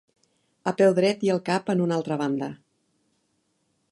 A 0.71 0.71
peu 0.79 0.95
dret 0.99 1.25
i 1.27 1.31
el 1.33 1.41
cap 1.51 1.69
en 1.75 1.85
una 1.85 1.95
altra 2.01 2.19
banda. 2.23 2.49